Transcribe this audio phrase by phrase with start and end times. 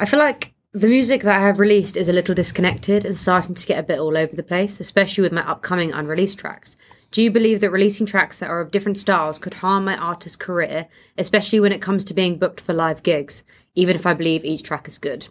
[0.00, 3.54] I feel like the music that I have released is a little disconnected and starting
[3.54, 6.76] to get a bit all over the place, especially with my upcoming unreleased tracks.
[7.12, 10.34] Do you believe that releasing tracks that are of different styles could harm my artist's
[10.34, 13.44] career, especially when it comes to being booked for live gigs,
[13.76, 15.28] even if I believe each track is good?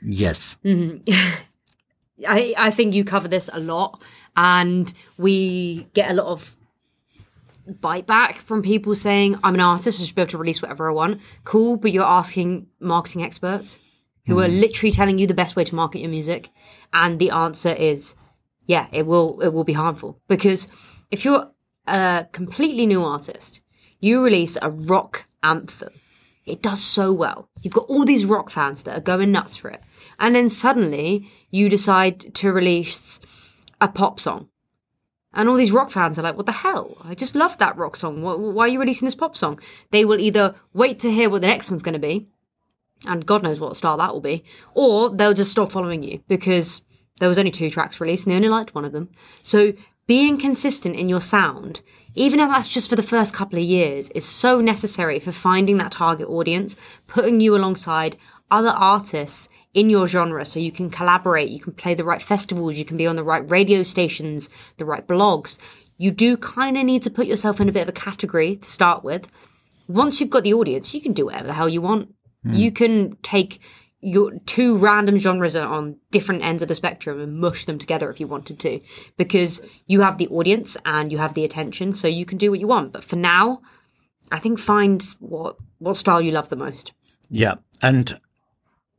[0.00, 0.56] Yes.
[0.64, 1.10] Mm-hmm.
[2.28, 4.00] I, I think you cover this a lot,
[4.36, 6.56] and we get a lot of
[7.66, 10.88] bite back from people saying, I'm an artist, I should be able to release whatever
[10.88, 11.20] I want.
[11.44, 13.78] Cool, but you're asking marketing experts
[14.26, 14.54] who are hmm.
[14.54, 16.50] literally telling you the best way to market your music.
[16.92, 18.14] And the answer is,
[18.66, 20.20] yeah, it will it will be harmful.
[20.28, 20.68] Because
[21.10, 21.50] if you're
[21.86, 23.60] a completely new artist,
[24.00, 25.90] you release a rock anthem.
[26.46, 27.48] It does so well.
[27.62, 29.82] You've got all these rock fans that are going nuts for it.
[30.18, 33.20] And then suddenly you decide to release
[33.80, 34.48] a pop song.
[35.34, 36.96] And all these rock fans are like, what the hell?
[37.02, 38.22] I just loved that rock song.
[38.22, 39.60] Why, are you releasing this pop song?
[39.90, 42.28] They will either wait to hear what the next one's going to be,
[43.06, 44.44] and God knows what style that will be,
[44.74, 46.82] or they'll just stop following you because
[47.18, 49.10] there was only two tracks released and they only liked one of them.
[49.42, 49.72] So
[50.06, 51.82] being consistent in your sound,
[52.14, 55.78] even if that's just for the first couple of years, is so necessary for finding
[55.78, 58.16] that target audience, putting you alongside
[58.50, 62.76] other artists in your genre so you can collaborate, you can play the right festivals,
[62.76, 64.48] you can be on the right radio stations,
[64.78, 65.58] the right blogs.
[65.98, 68.70] You do kind of need to put yourself in a bit of a category to
[68.70, 69.30] start with.
[69.86, 72.14] Once you've got the audience, you can do whatever the hell you want.
[72.42, 72.54] Hmm.
[72.54, 73.60] You can take
[74.00, 78.10] your two random genres are on different ends of the spectrum and mush them together
[78.10, 78.78] if you wanted to
[79.16, 82.60] because you have the audience and you have the attention so you can do what
[82.60, 83.62] you want but for now
[84.30, 86.92] i think find what what style you love the most
[87.30, 87.54] Yeah.
[87.82, 88.20] And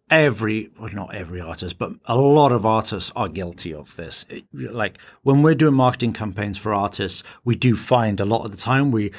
[0.09, 4.25] every, well, not every artist, but a lot of artists are guilty of this.
[4.29, 8.51] It- like when we're doing marketing campaigns for artists, we do find a lot of
[8.51, 9.11] the time we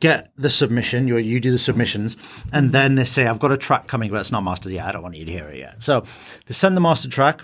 [0.00, 2.16] get the submission, you, you do the submissions,
[2.52, 4.84] and then they say, I've got a track coming, but it's not mastered yet.
[4.84, 5.82] I don't want you to hear it yet.
[5.82, 6.04] So
[6.46, 7.42] they send the master track.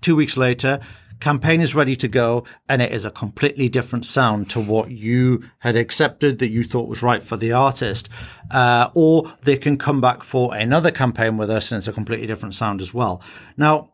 [0.00, 0.80] Two weeks later,
[1.24, 5.42] campaign is ready to go and it is a completely different sound to what you
[5.60, 8.10] had accepted that you thought was right for the artist.
[8.50, 12.26] Uh, or they can come back for another campaign with us and it's a completely
[12.26, 13.22] different sound as well.
[13.56, 13.90] Now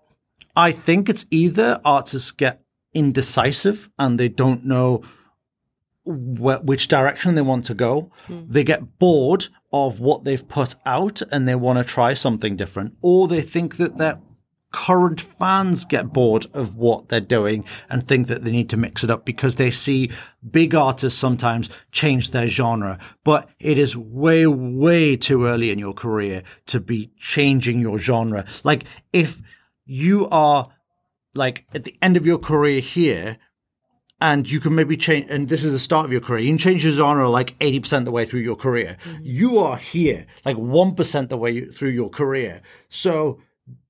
[0.57, 2.61] i think it's either artists get
[2.93, 5.01] indecisive and they don't know
[6.05, 8.11] wh- which direction they want to go.
[8.29, 12.95] They get bored of what they've put out and they want to try something different,
[13.01, 14.21] or they think that their
[14.73, 19.03] current fans get bored of what they're doing and think that they need to mix
[19.03, 20.11] it up because they see
[20.49, 22.99] big artists sometimes change their genre.
[23.25, 28.45] But it is way, way too early in your career to be changing your genre.
[28.63, 29.41] Like if
[29.85, 30.71] you are
[31.35, 33.39] like at the end of your career here
[34.21, 36.59] and you can maybe change and this is the start of your career you can
[36.59, 39.23] change your genre like 80% the way through your career mm-hmm.
[39.23, 43.41] you are here like 1% the way through your career so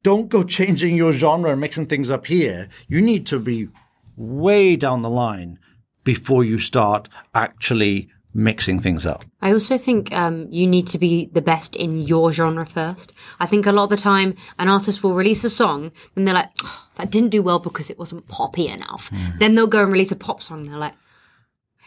[0.03, 3.69] don't go changing your genre and mixing things up here you need to be
[4.17, 5.59] way down the line
[6.05, 11.31] before you start actually mixing things up I also think um, you need to be
[11.33, 13.13] the best in your genre first.
[13.41, 16.35] I think a lot of the time an artist will release a song and they're
[16.35, 19.11] like, "Oh, that didn't do well because it wasn't poppy enough.
[19.39, 20.95] Then they'll go and release a pop song and they're like,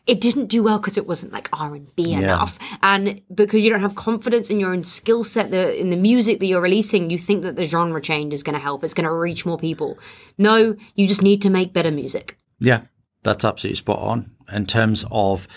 [0.06, 3.70] it didn't do well because it wasn't like R and B enough, and because you
[3.70, 7.10] don't have confidence in your own skill set, the in the music that you're releasing,
[7.10, 8.84] you think that the genre change is going to help.
[8.84, 9.98] It's going to reach more people.
[10.38, 12.38] No, you just need to make better music.
[12.60, 12.82] Yeah,
[13.24, 14.32] that's absolutely spot on.
[14.52, 15.48] In terms of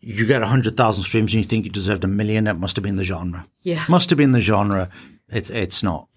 [0.00, 2.96] you get 100,000 streams and you think you deserved a million, it must have been
[2.96, 3.46] the genre.
[3.62, 3.84] Yeah.
[3.88, 4.88] Must have been the genre.
[5.28, 6.08] It's, it's not.